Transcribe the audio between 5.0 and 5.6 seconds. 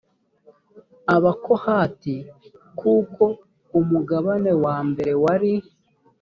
wari